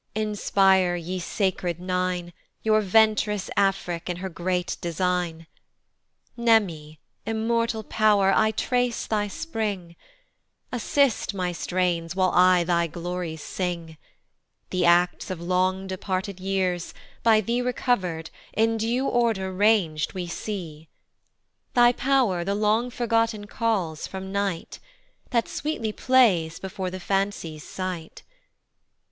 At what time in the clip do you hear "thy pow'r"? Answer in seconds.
21.75-22.43